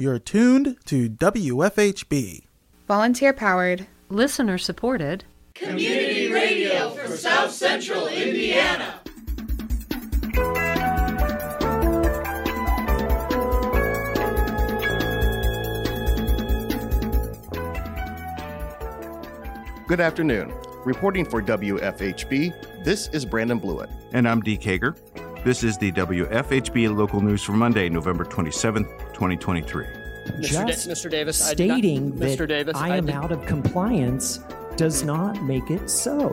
[0.00, 2.44] You're tuned to WFHB.
[2.88, 8.94] Volunteer powered, listener supported, Community radio for South Central Indiana.
[19.86, 20.54] Good afternoon.
[20.86, 23.90] Reporting for WFHB, this is Brandon Blewett.
[24.14, 24.96] And I'm Dee Kager.
[25.42, 29.84] This is the WFHB local news for Monday, November 27th, 2023.
[29.86, 30.40] Mr.
[30.42, 31.10] Just Da- Mr.
[31.10, 32.46] Davis, I stating not, that Mr.
[32.48, 34.40] Davis, I am did- out of compliance
[34.76, 36.28] does not make it so.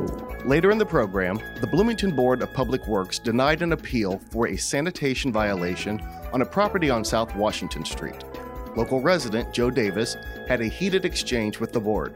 [0.46, 4.58] Later in the program, the Bloomington Board of Public Works denied an appeal for a
[4.58, 6.02] sanitation violation
[6.34, 8.24] on a property on South Washington Street.
[8.76, 10.16] Local resident Joe Davis
[10.48, 12.14] had a heated exchange with the board.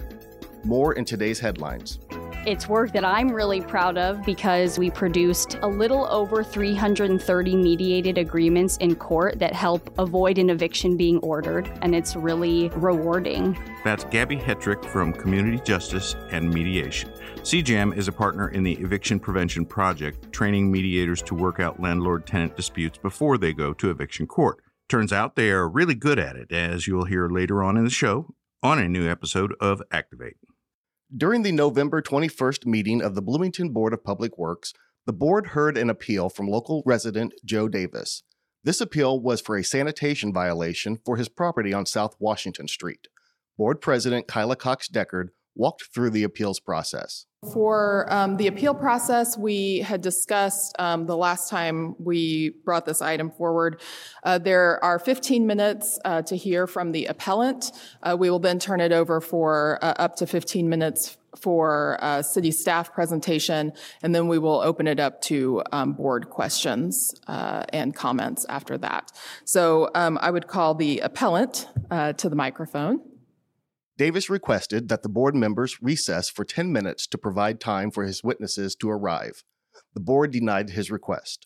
[0.63, 1.99] More in today's headlines.
[2.43, 8.17] It's work that I'm really proud of because we produced a little over 330 mediated
[8.17, 13.55] agreements in court that help avoid an eviction being ordered, and it's really rewarding.
[13.83, 17.11] That's Gabbie Hetrick from Community Justice and Mediation.
[17.43, 22.25] CJAM is a partner in the Eviction Prevention Project, training mediators to work out landlord
[22.25, 24.63] tenant disputes before they go to eviction court.
[24.89, 27.91] Turns out they are really good at it, as you'll hear later on in the
[27.91, 30.37] show on a new episode of Activate.
[31.15, 34.73] During the November 21st meeting of the Bloomington Board of Public Works,
[35.05, 38.23] the board heard an appeal from local resident Joe Davis.
[38.63, 43.09] This appeal was for a sanitation violation for his property on South Washington Street.
[43.57, 47.25] Board President Kyla Cox Deckard walked through the appeals process.
[47.53, 53.01] For um, the appeal process, we had discussed um, the last time we brought this
[53.01, 53.81] item forward.
[54.23, 57.71] Uh, there are 15 minutes uh, to hear from the appellant.
[58.03, 62.21] Uh, we will then turn it over for uh, up to 15 minutes for uh,
[62.21, 67.63] city staff presentation, and then we will open it up to um, board questions uh,
[67.69, 69.11] and comments after that.
[69.45, 73.01] So um, I would call the appellant to the microphone.
[74.01, 78.23] Davis requested that the board members recess for 10 minutes to provide time for his
[78.23, 79.43] witnesses to arrive.
[79.93, 81.45] The board denied his request.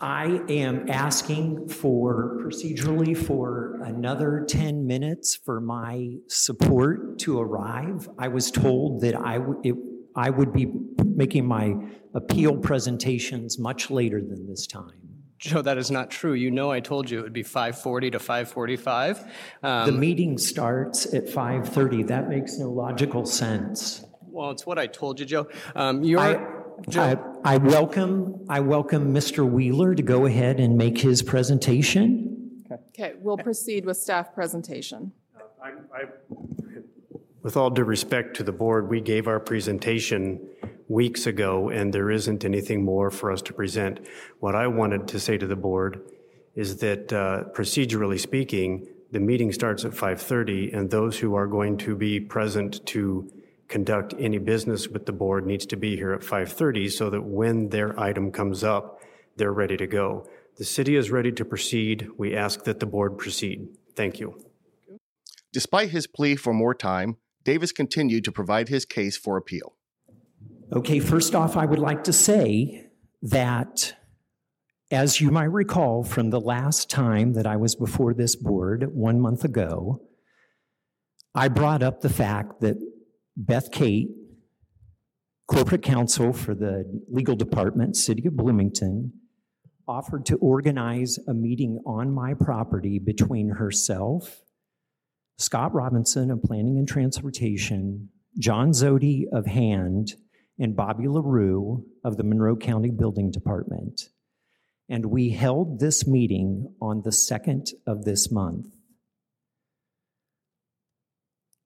[0.00, 8.08] I am asking for procedurally for another 10 minutes for my support to arrive.
[8.18, 9.76] I was told that I, w- it,
[10.16, 10.72] I would be
[11.04, 11.76] making my
[12.14, 15.01] appeal presentations much later than this time.
[15.42, 16.34] Joe, that is not true.
[16.34, 19.28] You know I told you it would be 5:40 to 5:45.
[19.64, 22.04] Um, the meeting starts at 5:30.
[22.06, 24.04] That makes no logical sense.
[24.30, 25.48] well, it's what I told you, Joe.
[25.74, 26.46] Um, you're, I,
[26.88, 29.44] Joe, I, I welcome I welcome Mr.
[29.50, 32.62] Wheeler to go ahead and make his presentation.
[32.90, 35.10] Okay, we'll proceed with staff presentation.
[35.60, 36.04] I- I-
[37.42, 40.38] With all due respect to the board, we gave our presentation
[40.92, 44.00] weeks ago, and there isn't anything more for us to present.
[44.40, 46.02] What I wanted to say to the board
[46.54, 51.78] is that uh, procedurally speaking, the meeting starts at 5:30, and those who are going
[51.78, 53.30] to be present to
[53.68, 57.70] conduct any business with the board needs to be here at 5:30 so that when
[57.70, 59.00] their item comes up,
[59.36, 60.28] they're ready to go.
[60.58, 62.08] The city is ready to proceed.
[62.18, 63.68] We ask that the board proceed.
[63.96, 64.28] Thank you.
[65.52, 69.74] Despite his plea for more time, Davis continued to provide his case for appeal.
[70.74, 72.86] Okay, first off, I would like to say
[73.20, 73.94] that,
[74.90, 79.20] as you might recall from the last time that I was before this board one
[79.20, 80.00] month ago,
[81.34, 82.78] I brought up the fact that
[83.36, 84.08] Beth Cate,
[85.46, 89.12] corporate counsel for the legal department, City of Bloomington,
[89.86, 94.40] offered to organize a meeting on my property between herself,
[95.36, 100.14] Scott Robinson of Planning and Transportation, John Zody of Hand,
[100.58, 104.08] and Bobby LaRue of the Monroe County Building Department.
[104.88, 108.66] And we held this meeting on the second of this month.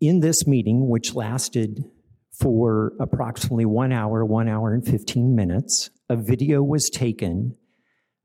[0.01, 1.85] In this meeting, which lasted
[2.33, 7.57] for approximately one hour, one hour and 15 minutes, a video was taken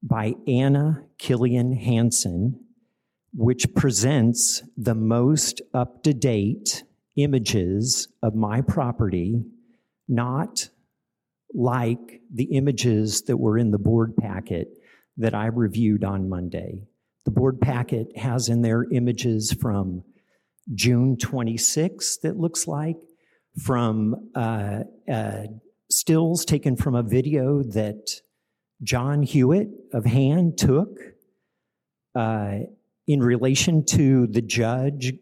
[0.04, 2.60] by Anna Killian Hansen,
[3.34, 6.84] which presents the most up to date
[7.16, 9.44] images of my property,
[10.12, 10.70] not
[11.54, 14.70] like the images that were in the board packet
[15.18, 16.84] that I reviewed on Monday.
[17.26, 20.04] The board packet has in there images from
[20.74, 22.98] June 26th, it looks like,
[23.62, 25.44] from uh, uh,
[25.90, 28.22] stills taken from a video that
[28.84, 30.90] John Hewitt of Hand took
[32.16, 32.60] uh,
[33.08, 35.14] in relation to the judge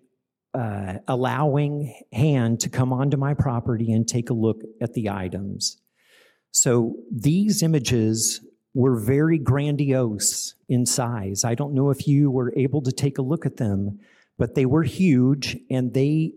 [0.54, 5.78] uh, allowing Hand to come onto my property and take a look at the items.
[6.52, 8.42] So these images
[8.74, 11.44] were very grandiose in size.
[11.44, 14.00] I don't know if you were able to take a look at them,
[14.38, 16.34] but they were huge and they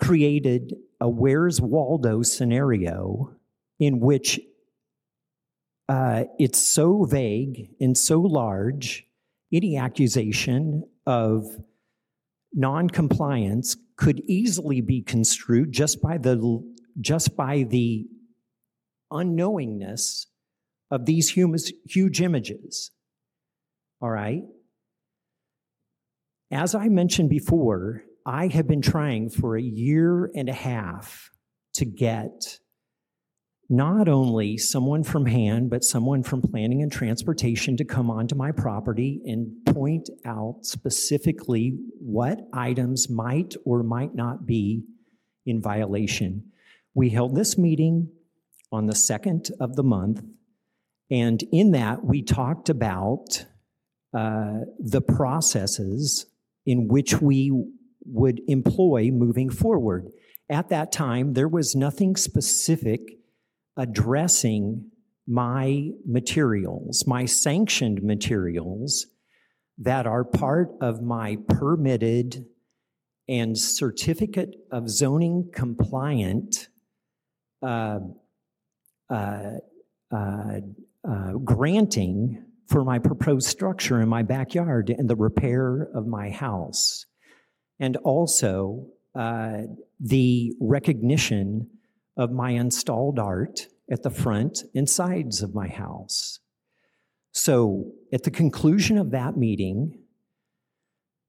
[0.00, 3.34] created a Where's Waldo scenario
[3.78, 4.40] in which
[5.88, 9.06] uh, it's so vague and so large,
[9.52, 11.46] any accusation of
[12.52, 16.60] noncompliance could easily be construed just by the
[17.00, 18.06] just by the
[19.12, 20.26] unknowingness
[20.90, 22.90] of these humus, huge images.
[24.00, 24.42] All right?
[26.50, 31.30] As I mentioned before, I have been trying for a year and a half
[31.74, 32.58] to get
[33.72, 38.50] not only someone from hand, but someone from planning and transportation to come onto my
[38.50, 44.82] property and point out specifically what items might or might not be
[45.46, 46.50] in violation.
[46.94, 48.10] We held this meeting
[48.72, 50.24] on the second of the month,
[51.08, 53.46] and in that we talked about
[54.12, 56.26] uh, the processes
[56.66, 57.52] in which we
[58.04, 60.10] would employ moving forward.
[60.48, 63.19] At that time, there was nothing specific
[63.76, 64.90] addressing
[65.26, 69.06] my materials, my sanctioned materials
[69.78, 72.44] that are part of my permitted
[73.28, 76.68] and certificate of zoning compliant
[77.62, 78.00] uh,
[79.08, 79.52] uh,
[80.12, 80.60] uh,
[81.08, 87.06] uh, granting for my proposed structure in my backyard and the repair of my house.
[87.78, 89.62] And also uh,
[89.98, 91.68] the recognition
[92.20, 96.38] of my installed art at the front and sides of my house.
[97.32, 99.98] So, at the conclusion of that meeting,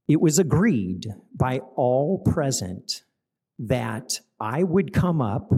[0.09, 3.03] it was agreed by all present
[3.57, 5.49] that I would come up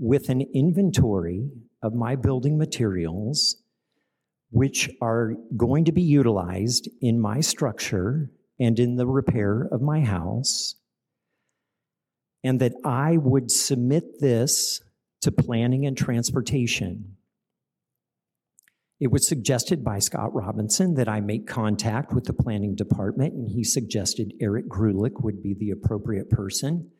[0.00, 1.48] with an inventory
[1.80, 3.62] of my building materials,
[4.50, 10.00] which are going to be utilized in my structure and in the repair of my
[10.00, 10.74] house,
[12.44, 14.80] and that I would submit this
[15.20, 17.16] to planning and transportation.
[19.00, 23.48] It was suggested by Scott Robinson that I make contact with the planning department, and
[23.48, 26.90] he suggested Eric Greulich would be the appropriate person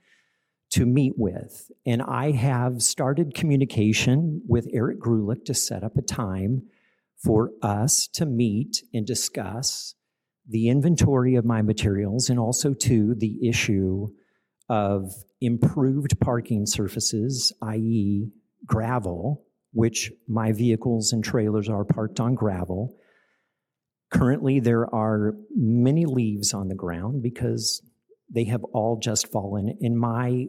[0.71, 1.71] to meet with.
[1.87, 6.63] And I have started communication with Eric Greulich to set up a time
[7.17, 9.95] for us to meet and discuss
[10.49, 14.09] the inventory of my materials and also to the issue
[14.73, 18.31] of improved parking surfaces, i.e.,
[18.65, 22.97] gravel, which my vehicles and trailers are parked on gravel.
[24.11, 27.83] Currently, there are many leaves on the ground because
[28.35, 29.77] they have all just fallen.
[29.83, 30.47] And my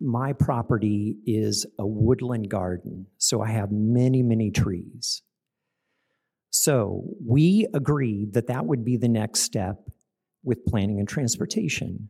[0.00, 5.20] my property is a woodland garden, so I have many, many trees.
[6.48, 9.76] So we agreed that that would be the next step
[10.42, 12.08] with planning and transportation.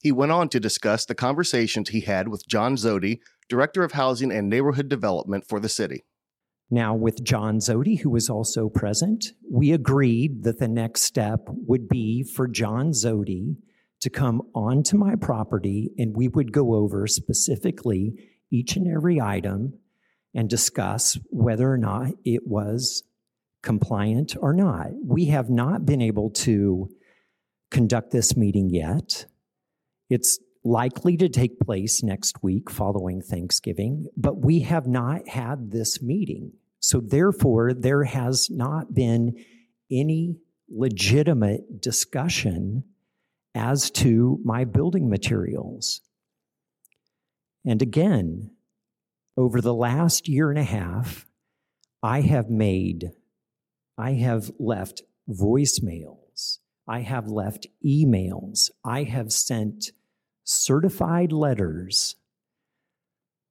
[0.00, 4.30] He went on to discuss the conversations he had with John Zody, Director of Housing
[4.30, 6.04] and Neighborhood Development for the city.
[6.70, 11.88] Now, with John Zody, who was also present, we agreed that the next step would
[11.88, 13.56] be for John Zody
[14.00, 18.12] to come onto my property and we would go over specifically
[18.50, 19.74] each and every item
[20.34, 23.02] and discuss whether or not it was
[23.62, 24.88] compliant or not.
[25.02, 26.90] We have not been able to
[27.70, 29.26] conduct this meeting yet.
[30.08, 36.02] It's likely to take place next week following Thanksgiving, but we have not had this
[36.02, 36.52] meeting.
[36.80, 39.34] So, therefore, there has not been
[39.90, 40.36] any
[40.68, 42.84] legitimate discussion
[43.54, 46.00] as to my building materials.
[47.64, 48.50] And again,
[49.36, 51.26] over the last year and a half,
[52.02, 53.12] I have made,
[53.96, 59.90] I have left voicemails, I have left emails, I have sent
[60.48, 62.16] certified letters,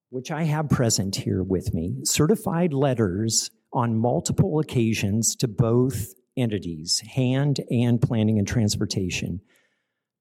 [0.10, 7.00] which I have present here with me, certified letters on multiple occasions to both entities,
[7.02, 9.42] hand and planning and transportation.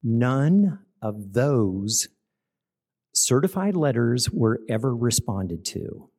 [0.03, 2.09] None of those
[3.11, 6.11] certified letters were ever responded to.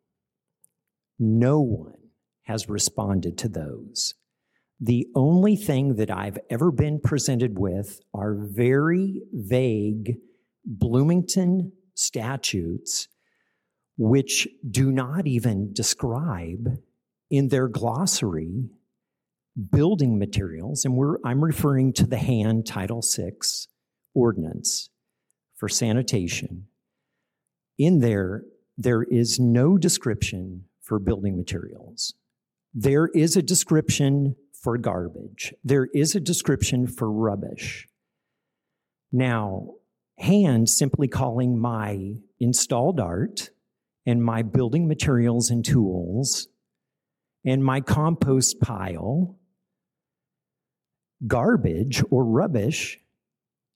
[1.20, 2.10] No one
[2.42, 4.14] has responded to those.
[4.80, 10.16] The only thing that I've ever been presented with are very vague
[10.64, 13.08] Bloomington statutes,
[13.96, 16.78] which do not even describe
[17.30, 18.70] in their glossary
[19.70, 23.32] building materials, and I'm referring to the hand Title VI
[24.14, 24.90] ordinance
[25.56, 26.66] for sanitation.
[27.76, 28.44] In there,
[28.76, 32.14] there is no description for building materials.
[32.72, 35.54] There is a description for garbage.
[35.64, 37.88] There is a description for rubbish.
[39.10, 39.74] Now,
[40.18, 43.50] hand simply calling my installed art
[44.06, 46.48] and my building materials and tools
[47.44, 49.38] and my compost pile
[51.26, 52.98] garbage or rubbish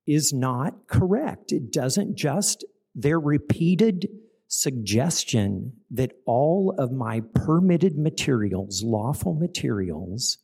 [0.06, 1.52] is not correct.
[1.52, 4.08] It doesn't just, their repeated
[4.48, 10.38] suggestion that all of my permitted materials, lawful materials,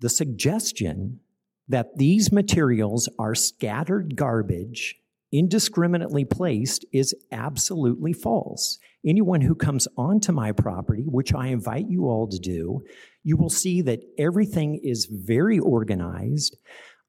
[0.00, 1.20] the suggestion
[1.70, 4.96] that these materials are scattered garbage
[5.32, 8.78] indiscriminately placed is absolutely false.
[9.06, 12.82] Anyone who comes onto my property, which I invite you all to do,
[13.22, 16.58] you will see that everything is very organized.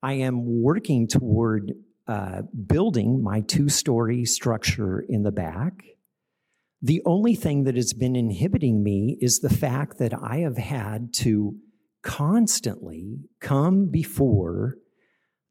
[0.03, 1.71] I am working toward
[2.07, 5.83] uh, building my two story structure in the back.
[6.83, 11.13] The only thing that has been inhibiting me is the fact that I have had
[11.15, 11.55] to
[12.03, 14.75] constantly come before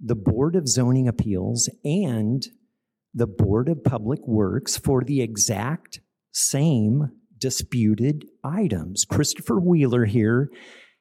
[0.00, 2.46] the Board of Zoning Appeals and
[3.12, 6.00] the Board of Public Works for the exact
[6.32, 9.04] same disputed items.
[9.04, 10.50] Christopher Wheeler here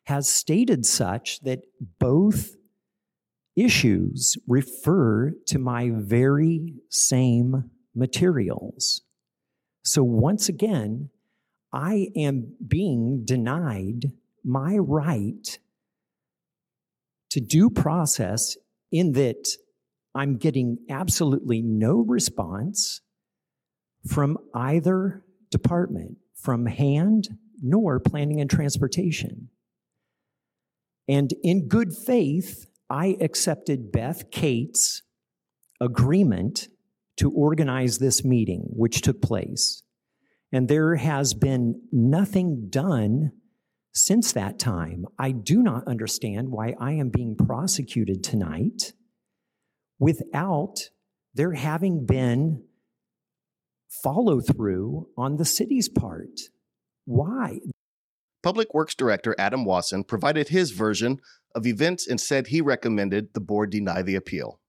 [0.05, 1.61] has stated such that
[1.99, 2.55] both
[3.55, 9.01] issues refer to my very same materials.
[9.83, 11.09] So once again,
[11.71, 14.11] I am being denied
[14.43, 15.59] my right
[17.31, 18.57] to due process
[18.91, 19.47] in that
[20.15, 23.01] I'm getting absolutely no response
[24.07, 27.29] from either department, from hand
[27.61, 29.49] nor planning and transportation.
[31.07, 35.03] And in good faith, I accepted Beth Cate's
[35.81, 36.69] agreement
[37.17, 39.83] to organize this meeting, which took place.
[40.51, 43.31] And there has been nothing done
[43.93, 45.05] since that time.
[45.17, 48.93] I do not understand why I am being prosecuted tonight
[49.99, 50.89] without
[51.33, 52.63] there having been
[54.03, 56.39] follow through on the city's part.
[57.05, 57.59] Why?
[58.41, 61.19] Public Works Director Adam Wason provided his version
[61.53, 64.59] of events and said he recommended the board deny the appeal.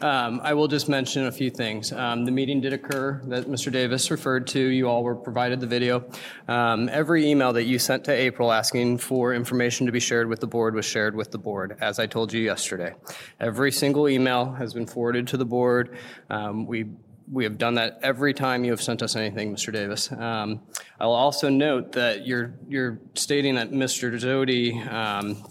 [0.00, 1.92] Um, I will just mention a few things.
[1.92, 3.72] Um, the meeting did occur that Mr.
[3.72, 4.60] Davis referred to.
[4.60, 6.04] You all were provided the video.
[6.48, 10.40] Um, every email that you sent to April asking for information to be shared with
[10.40, 12.94] the board was shared with the board, as I told you yesterday.
[13.40, 15.96] Every single email has been forwarded to the board.
[16.28, 16.86] Um, we
[17.30, 19.72] we have done that every time you have sent us anything, Mr.
[19.72, 20.12] Davis.
[20.12, 20.60] Um,
[21.00, 24.12] I'll also note that you're you're stating that Mr.
[24.14, 25.42] Zody um,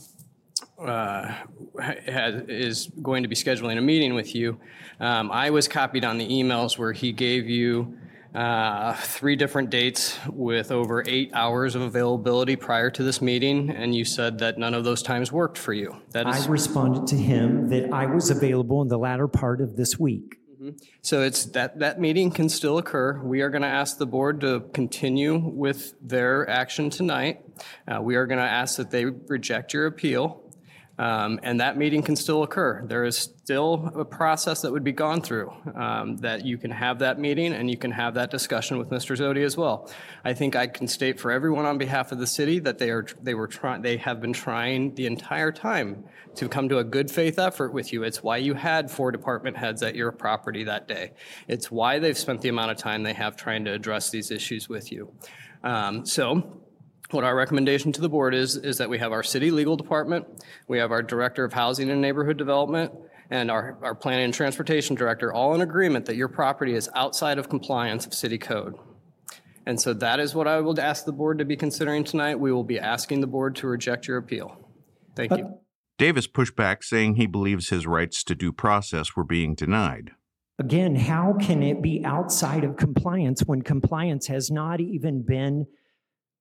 [0.79, 1.34] uh,
[1.79, 4.60] has, is going to be scheduling a meeting with you.
[5.00, 7.98] Um, I was copied on the emails where he gave you
[8.34, 13.96] uh, three different dates with over eight hours of availability prior to this meeting, and
[13.96, 15.96] you said that none of those times worked for you.
[16.12, 19.77] That is, I responded to him that I was available in the latter part of
[19.77, 20.36] this week.
[20.55, 20.72] Mm-hmm.
[21.01, 23.22] So it's that that meeting can still occur.
[23.24, 27.41] We are going to ask the board to continue with their action tonight.
[27.88, 30.41] Uh, we are going to ask that they reject your appeal.
[30.97, 32.81] Um, and that meeting can still occur.
[32.85, 36.99] There is still a process that would be gone through um, that you can have
[36.99, 39.17] that meeting and you can have that discussion with Mr.
[39.17, 39.91] Zody as well.
[40.23, 43.05] I think I can state for everyone on behalf of the city that they are
[43.21, 47.11] they were trying they have been trying the entire time to come to a good
[47.11, 48.03] faith effort with you.
[48.03, 51.11] It's why you had four department heads at your property that day.
[51.47, 54.69] It's why they've spent the amount of time they have trying to address these issues
[54.69, 55.11] with you.
[55.63, 56.61] Um, so
[57.15, 60.27] what our recommendation to the board is, is that we have our city legal department,
[60.67, 62.91] we have our director of housing and neighborhood development,
[63.31, 67.39] and our, our planning and transportation director all in agreement that your property is outside
[67.39, 68.75] of compliance of city code.
[69.65, 72.39] And so that is what I would ask the board to be considering tonight.
[72.39, 74.55] We will be asking the board to reject your appeal.
[75.15, 75.57] Thank you.
[75.98, 80.12] Davis pushed back, saying he believes his rights to due process were being denied.
[80.60, 85.65] Again, how can it be outside of compliance when compliance has not even been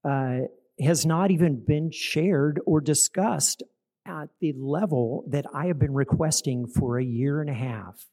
[0.08, 0.40] uh,
[0.80, 3.62] has not even been shared or discussed
[4.06, 8.06] at the level that I have been requesting for a year and a half.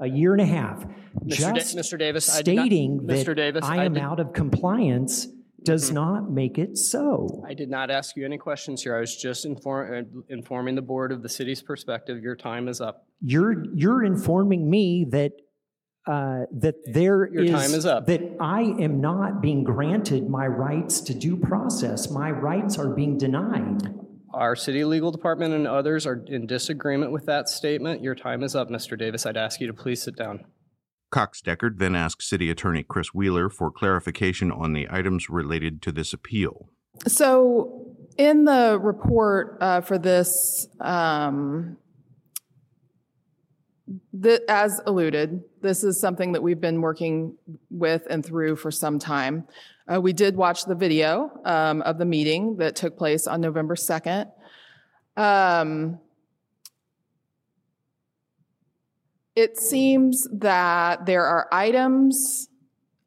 [0.00, 0.84] A year and a half.
[1.24, 1.28] Mr.
[1.28, 1.98] Just da- Mr.
[1.98, 5.28] Davis, stating not, that Davis, I am I out of compliance
[5.64, 5.94] does mm-hmm.
[5.94, 7.42] not make it so.
[7.46, 8.96] I did not ask you any questions here.
[8.96, 12.22] I was just inform, uh, informing the board of the city's perspective.
[12.22, 13.06] Your time is up.
[13.20, 15.32] You're you're informing me that
[16.06, 18.06] uh, that there Your is, time is up.
[18.06, 22.10] that I am not being granted my rights to due process.
[22.10, 23.94] My rights are being denied.
[24.34, 28.02] Our city legal department and others are in disagreement with that statement.
[28.02, 28.98] Your time is up, Mr.
[28.98, 29.24] Davis.
[29.24, 30.44] I'd ask you to please sit down.
[31.10, 35.92] Cox Deckard then asked City Attorney Chris Wheeler for clarification on the items related to
[35.92, 36.68] this appeal.
[37.06, 41.76] So, in the report uh, for this um,
[44.16, 47.36] The, as alluded, this is something that we've been working
[47.68, 49.48] with and through for some time.
[49.92, 53.74] Uh, we did watch the video um, of the meeting that took place on November
[53.74, 54.30] 2nd.
[55.16, 55.98] Um,
[59.34, 62.48] it seems that there are items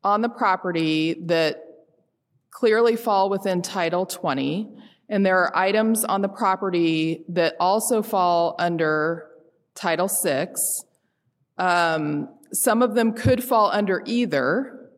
[0.04, 1.64] on the property that
[2.52, 4.68] clearly fall within Title 20,
[5.08, 9.30] and there are items on the property that also fall under
[9.74, 10.84] Title 6.
[11.58, 14.90] Um, some of them could fall under either.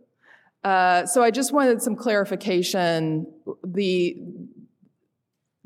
[0.64, 3.28] Uh, so I just wanted some clarification.
[3.64, 4.18] The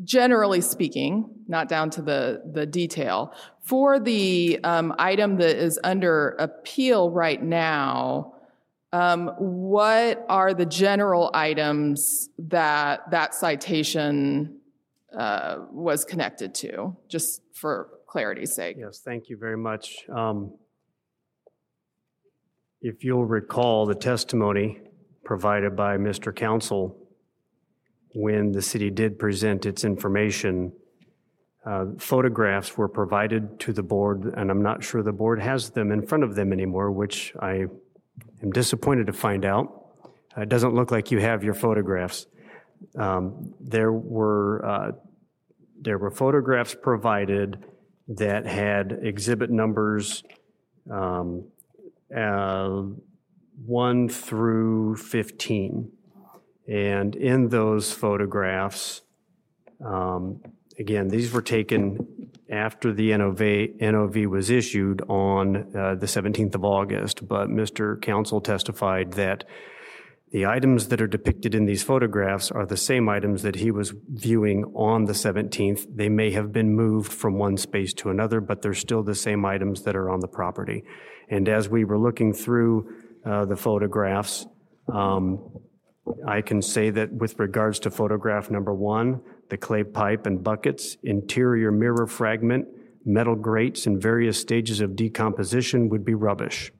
[0.03, 6.35] generally speaking, not down to the, the detail, for the um, item that is under
[6.39, 8.35] appeal right now,
[8.91, 14.59] um, what are the general items that that citation
[15.17, 18.77] uh, was connected to, just for clarity's sake?
[18.79, 20.05] Yes, thank you very much.
[20.09, 20.53] Um,
[22.85, 24.81] If you'll recall the testimony
[25.23, 26.35] provided by Mr.
[26.35, 26.97] Council
[28.13, 30.73] when the city did present its information,
[31.65, 35.93] uh, photographs were provided to the board, and I'm not sure the board has them
[35.93, 37.67] in front of them anymore, which I
[38.41, 39.85] am disappointed to find out.
[40.35, 42.27] It doesn't look like you have your photographs.
[42.99, 44.91] Um, There were, uh,
[45.79, 47.63] there were photographs provided
[48.09, 50.21] that had exhibit numbers
[50.91, 51.45] um,
[52.15, 52.83] uh,
[53.65, 55.91] 1 through 15.
[56.67, 59.01] And in those photographs,
[59.85, 60.41] um,
[60.79, 66.63] again, these were taken after the NOV, NOV was issued on uh, the 17th of
[66.63, 68.01] August, but Mr.
[68.01, 69.43] Council testified that
[70.33, 73.93] the items that are depicted in these photographs are the same items that he was
[74.09, 75.85] viewing on the 17th.
[75.95, 79.45] They may have been moved from one space to another, but they're still the same
[79.45, 80.85] items that are on the property.
[81.29, 84.47] And as we were looking through uh, the photographs,
[84.91, 85.39] um,
[86.27, 90.97] I can say that with regards to photograph number one, the clay pipe and buckets,
[91.03, 92.65] interior mirror fragment,
[93.05, 96.71] metal grates in various stages of decomposition would be rubbish.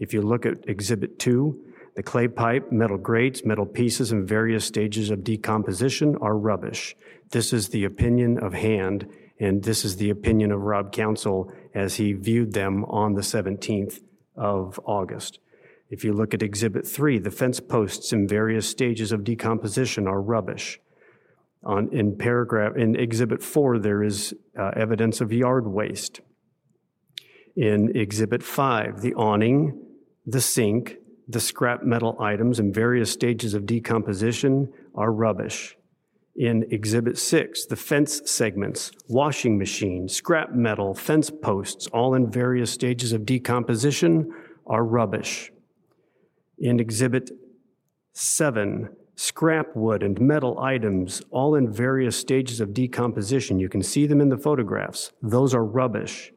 [0.00, 1.62] If you look at exhibit two,
[1.94, 6.96] the clay pipe, metal grates, metal pieces in various stages of decomposition are rubbish.
[7.30, 9.06] This is the opinion of Hand,
[9.38, 14.00] and this is the opinion of Rob Council as he viewed them on the 17th
[14.36, 15.38] of August.
[15.90, 20.22] If you look at Exhibit 3, the fence posts in various stages of decomposition are
[20.22, 20.80] rubbish.
[21.64, 26.20] On, in paragraph, in Exhibit 4, there is uh, evidence of yard waste.
[27.54, 29.78] In Exhibit 5, the awning,
[30.24, 30.96] the sink,
[31.28, 35.76] the scrap metal items in various stages of decomposition are rubbish.
[36.34, 42.70] In Exhibit 6, the fence segments, washing machine, scrap metal, fence posts, all in various
[42.70, 44.32] stages of decomposition,
[44.66, 45.52] are rubbish.
[46.58, 47.30] In Exhibit
[48.14, 53.58] 7, scrap wood and metal items, all in various stages of decomposition.
[53.58, 55.12] You can see them in the photographs.
[55.22, 56.32] Those are rubbish.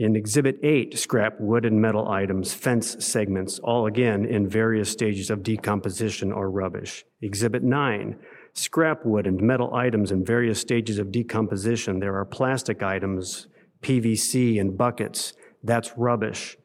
[0.00, 5.28] In Exhibit 8, scrap wood and metal items, fence segments, all again in various stages
[5.28, 7.04] of decomposition or rubbish.
[7.20, 8.16] Exhibit 9,
[8.52, 11.98] scrap wood and metal items in various stages of decomposition.
[11.98, 13.48] There are plastic items,
[13.82, 15.32] PVC and buckets.
[15.64, 16.56] That's rubbish.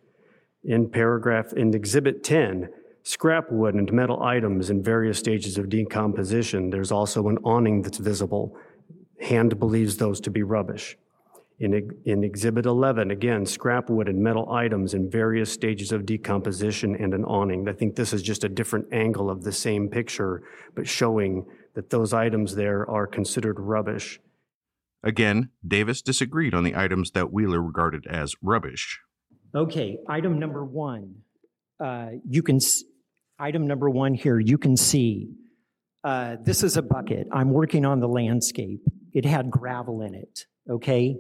[0.64, 2.70] In paragraph, in Exhibit 10,
[3.02, 6.70] scrap wood and metal items in various stages of decomposition.
[6.70, 8.56] There's also an awning that's visible.
[9.20, 10.98] Hand believes those to be rubbish.
[11.60, 16.96] In, in Exhibit 11, again, scrap wood and metal items in various stages of decomposition
[16.96, 17.70] and an awning.
[17.70, 20.44] I think this is just a different angle of the same picture,
[20.76, 24.20] but showing that those items there are considered rubbish.
[25.04, 29.00] Again, Davis disagreed on the items that Wheeler regarded as rubbish.
[29.56, 31.16] Okay, item number one.
[31.80, 32.84] Uh, you can, s-
[33.38, 35.30] item number one here, you can see,
[36.04, 37.28] uh, this is a bucket.
[37.32, 38.82] I'm working on the landscape.
[39.14, 41.18] It had gravel in it, okay?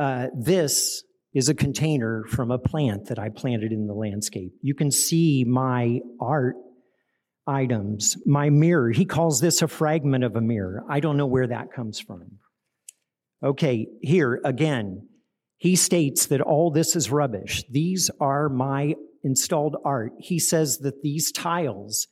[0.00, 4.52] Uh, This is a container from a plant that I planted in the landscape.
[4.62, 6.56] You can see my art
[7.46, 8.90] items, my mirror.
[8.90, 10.84] He calls this a fragment of a mirror.
[10.88, 12.38] I don't know where that comes from.
[13.44, 15.06] Okay, here again,
[15.58, 17.62] he states that all this is rubbish.
[17.70, 20.12] These are my installed art.
[20.18, 22.08] He says that these tiles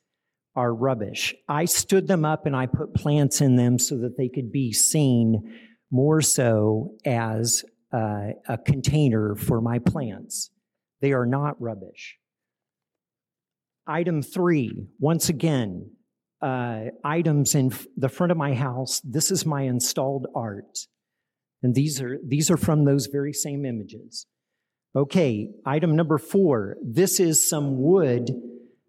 [0.54, 1.34] are rubbish.
[1.48, 4.72] I stood them up and I put plants in them so that they could be
[4.72, 5.58] seen
[5.90, 10.50] more so as uh, a container for my plants.
[11.00, 12.18] They are not rubbish.
[13.86, 15.90] Item three, once again,
[16.42, 19.00] uh, items in f- the front of my house.
[19.00, 20.86] This is my installed art.
[21.62, 24.26] And these are, these are from those very same images.
[24.94, 26.76] Okay, item number four.
[26.84, 28.30] This is some wood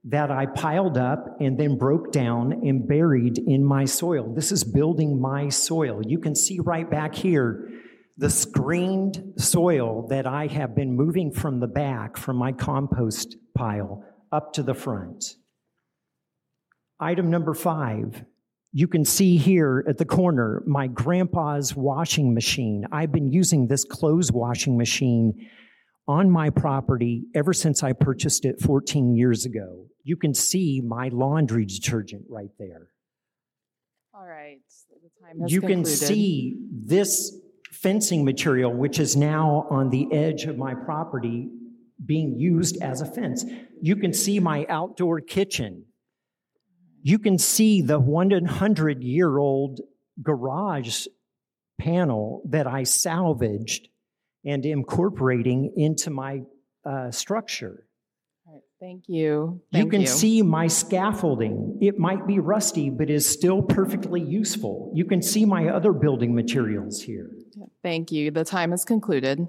[0.06, 4.34] that I piled up and then broke down and buried in my soil.
[4.34, 6.02] This is building my soil.
[6.06, 7.68] You can see right back here
[8.20, 14.04] the screened soil that I have been moving from the back from my compost pile
[14.30, 15.36] up to the front.
[17.00, 18.26] Item number five,
[18.74, 22.86] you can see here at the corner my grandpa's washing machine.
[22.92, 25.50] I've been using this clothes washing machine
[26.06, 29.86] on my property ever since I purchased it 14 years ago.
[30.04, 32.90] You can see my laundry detergent right there.
[34.14, 34.60] All right.
[34.90, 37.34] The time has You can see this
[37.72, 41.50] fencing material, which is now on the edge of my property,
[42.04, 43.46] being used as a fence.
[43.82, 45.86] You can see my outdoor kitchen.
[47.02, 49.82] You can see the 100 year old
[50.22, 51.08] garage
[51.80, 53.88] panel that I salvaged
[54.46, 56.42] and incorporating into my
[56.86, 57.86] uh, structure.
[58.82, 59.62] All right, Thank you.
[59.72, 61.78] you Thank can see my scaffolding.
[61.82, 64.92] It might be rusty, but is still perfectly useful.
[64.94, 67.30] You can see my other building materials here.
[67.84, 68.32] Thank you.
[68.32, 69.48] The time has concluded.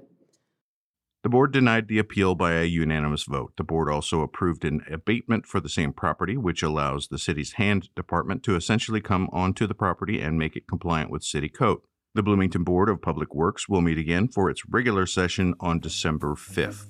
[1.23, 3.53] The board denied the appeal by a unanimous vote.
[3.55, 7.89] The board also approved an abatement for the same property, which allows the city's hand
[7.95, 11.81] department to essentially come onto the property and make it compliant with city code.
[12.15, 16.33] The Bloomington Board of Public Works will meet again for its regular session on December
[16.33, 16.87] 5th.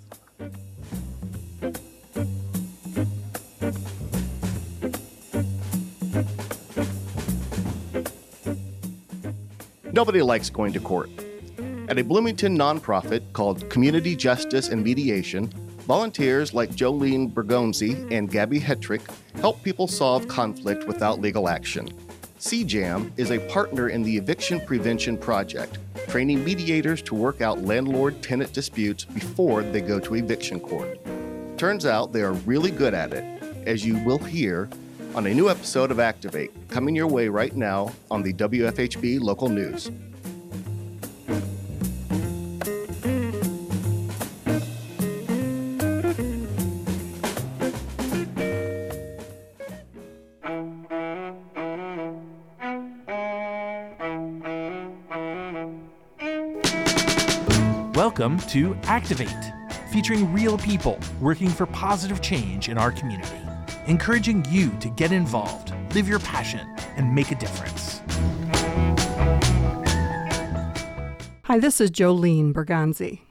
[10.02, 11.12] Nobody likes going to court.
[11.88, 15.46] At a Bloomington nonprofit called Community Justice and Mediation,
[15.86, 19.02] volunteers like Jolene Bergonzi and Gabbie Hetrick
[19.42, 21.88] help people solve conflict without legal action.
[22.40, 28.24] CJAM is a partner in the Eviction Prevention Project, training mediators to work out landlord
[28.24, 30.98] tenant disputes before they go to eviction court.
[31.60, 33.24] Turns out they are really good at it,
[33.68, 34.68] as you will hear
[35.13, 39.50] on a new episode of Activate, coming your way right now on the WFHB local
[39.50, 39.91] news.
[57.93, 59.30] Welcome to Activate,
[59.91, 63.38] featuring real people working for positive change in our community,
[63.88, 66.67] encouraging you to get involved, live your passion,
[66.98, 68.02] and make a difference.
[71.46, 73.22] Hi, this is Jolene Berganzi.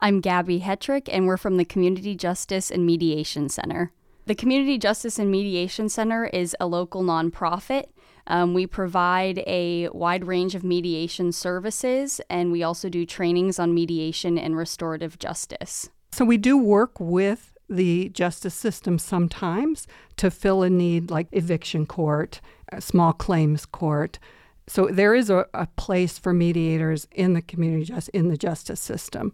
[0.00, 3.92] I'm Gabbie Hetrick, and we're from the Community Justice and Mediation Center.
[4.26, 7.86] The Community Justice and Mediation Center is a local nonprofit.
[8.28, 13.74] Um, we provide a wide range of mediation services, and we also do trainings on
[13.74, 15.90] mediation and restorative justice.
[16.12, 21.86] So we do work with the justice system sometimes to fill a need like eviction
[21.86, 22.40] court,
[22.78, 24.18] small claims court.
[24.66, 28.80] So there is a, a place for mediators in the community just in the justice
[28.80, 29.32] system.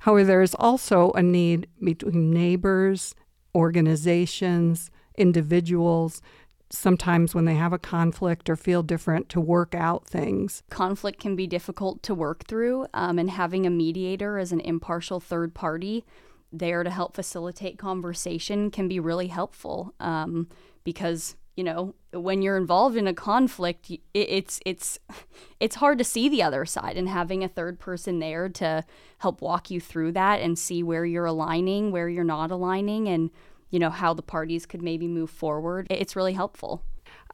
[0.00, 3.14] However, there is also a need between neighbors,
[3.54, 6.22] organizations, individuals,
[6.70, 10.62] sometimes when they have a conflict or feel different to work out things.
[10.70, 15.20] Conflict can be difficult to work through, um, and having a mediator as an impartial
[15.20, 16.04] third party
[16.52, 20.48] there to help facilitate conversation can be really helpful um,
[20.84, 24.98] because you know when you're involved in a conflict it, it's it's
[25.60, 28.84] it's hard to see the other side and having a third person there to
[29.18, 33.30] help walk you through that and see where you're aligning where you're not aligning and
[33.70, 36.82] you know how the parties could maybe move forward it's really helpful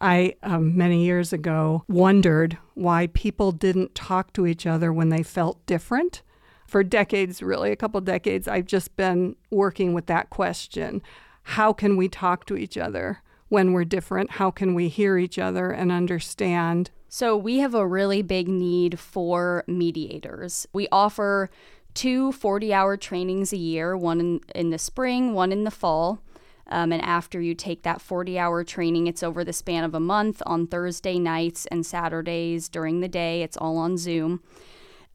[0.00, 5.22] I, um, many years ago, wondered why people didn't talk to each other when they
[5.22, 6.22] felt different.
[6.66, 11.02] For decades, really, a couple decades, I've just been working with that question.
[11.42, 14.32] How can we talk to each other when we're different?
[14.32, 16.90] How can we hear each other and understand?
[17.08, 20.66] So, we have a really big need for mediators.
[20.72, 21.50] We offer
[21.94, 26.20] two 40 hour trainings a year, one in, in the spring, one in the fall.
[26.68, 30.00] Um, and after you take that 40 hour training, it's over the span of a
[30.00, 33.42] month on Thursday nights and Saturdays during the day.
[33.42, 34.42] It's all on Zoom.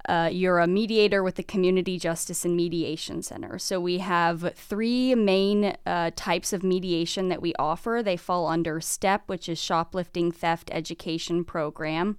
[0.08, 3.60] Uh, you're a mediator with the Community Justice and Mediation Center.
[3.60, 8.02] So we have three main uh, types of mediation that we offer.
[8.04, 12.18] They fall under STEP, which is Shoplifting Theft Education Program,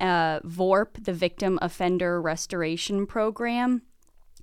[0.00, 3.82] uh, VORP, the Victim Offender Restoration Program,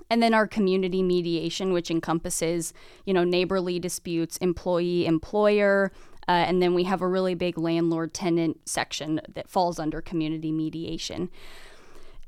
[0.09, 2.73] and then our community mediation, which encompasses,
[3.05, 5.91] you know, neighborly disputes, employee employer,
[6.27, 10.51] uh, and then we have a really big landlord tenant section that falls under community
[10.51, 11.29] mediation.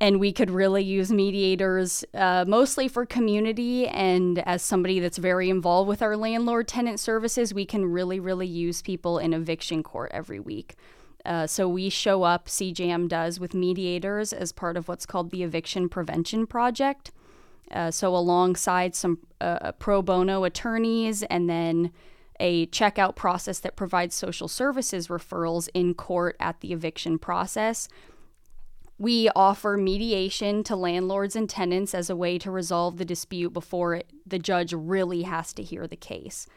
[0.01, 3.88] And we could really use mediators uh, mostly for community.
[3.88, 8.47] And as somebody that's very involved with our landlord tenant services, we can really, really
[8.47, 10.75] use people in eviction court every week.
[11.25, 15.43] Uh, so we show up, CJAM does, with mediators as part of what's called the
[15.43, 17.12] Eviction Prevention Project.
[17.69, 21.91] Uh, so alongside some uh, pro bono attorneys and then
[22.39, 27.89] a checkout process that provides social services referrals in court at the eviction process.
[28.99, 33.95] We offer mediation to landlords and tenants as a way to resolve the dispute before
[33.95, 36.47] it, the judge really has to hear the case.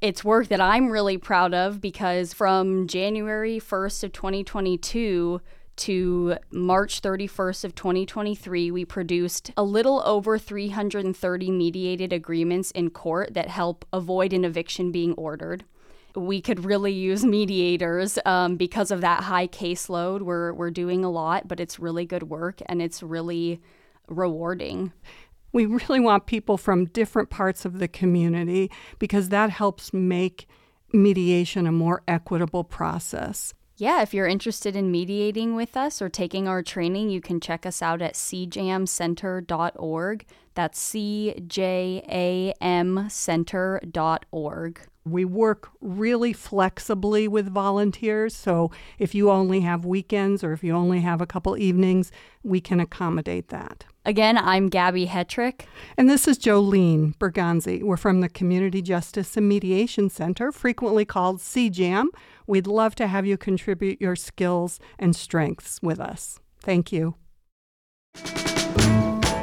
[0.00, 5.40] It's work that I'm really proud of because from January 1st of 2022
[5.76, 13.34] to March 31st of 2023, we produced a little over 330 mediated agreements in court
[13.34, 15.64] that help avoid an eviction being ordered
[16.14, 20.22] we could really use mediators um, because of that high caseload.
[20.22, 23.60] We're, we're doing a lot, but it's really good work and it's really
[24.08, 24.92] rewarding.
[25.52, 30.46] We really want people from different parts of the community because that helps make
[30.92, 33.54] mediation a more equitable process.
[33.76, 37.66] Yeah, if you're interested in mediating with us or taking our training, you can check
[37.66, 40.26] us out at cjamcenter.org.
[40.54, 44.80] That's C J A M center.org.
[45.04, 48.34] We work really flexibly with volunteers.
[48.34, 52.10] So if you only have weekends or if you only have a couple evenings,
[52.42, 53.84] we can accommodate that.
[54.06, 55.62] Again, I'm Gabbie Hetrick.
[55.96, 57.82] And this is Jolene Berganzi.
[57.82, 62.06] We're from the Community Justice and Mediation Center, frequently called CJAM.
[62.46, 66.38] We'd love to have you contribute your skills and strengths with us.
[66.60, 67.16] Thank you.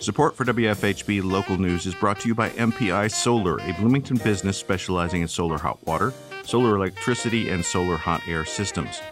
[0.00, 4.56] Support for WFHB local news is brought to you by MPI Solar, a Bloomington business
[4.56, 6.14] specializing in solar hot water,
[6.44, 9.02] solar electricity, and solar hot air systems.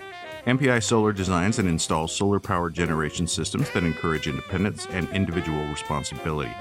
[0.47, 6.53] MPI Solar designs and installs solar power generation systems that encourage independence and individual responsibility.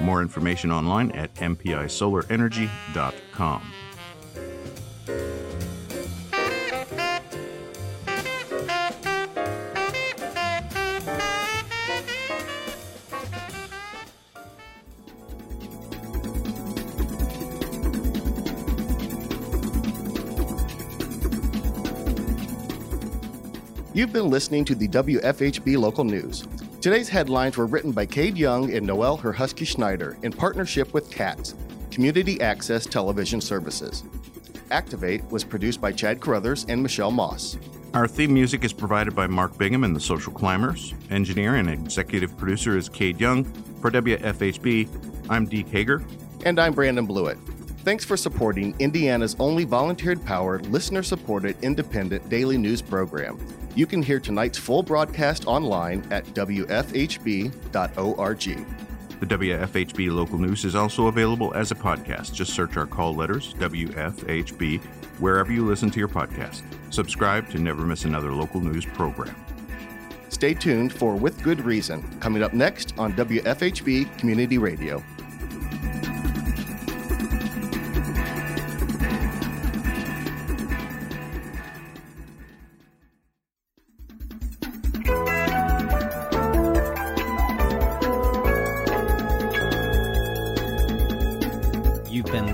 [0.00, 3.62] More information online at mpisolarenergy.com.
[23.94, 26.48] You've been listening to the WFHB local news.
[26.80, 31.54] Today's headlines were written by Cade Young and Noel Herhusky Schneider in partnership with CATS,
[31.90, 34.04] Community Access Television Services.
[34.70, 37.58] Activate was produced by Chad Carruthers and Michelle Moss.
[37.92, 40.94] Our theme music is provided by Mark Bingham and the Social Climbers.
[41.10, 43.44] Engineer and executive producer is Cade Young.
[43.82, 44.88] For WFHB,
[45.28, 46.02] I'm Deke Hager.
[46.46, 47.36] And I'm Brandon Blewett.
[47.84, 53.44] Thanks for supporting Indiana's only volunteer powered, listener supported, independent daily news program.
[53.74, 57.52] You can hear tonight's full broadcast online at WFHB.org.
[59.18, 62.32] The WFHB local news is also available as a podcast.
[62.32, 64.80] Just search our call letters, WFHB,
[65.18, 66.62] wherever you listen to your podcast.
[66.90, 69.34] Subscribe to never miss another local news program.
[70.28, 75.02] Stay tuned for With Good Reason, coming up next on WFHB Community Radio.